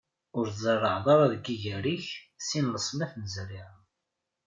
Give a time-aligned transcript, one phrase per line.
[0.37, 2.07] Ur tzerrɛeḍ ara deg yiger-ik
[2.47, 3.69] sin n leṣnaf n zerriɛa.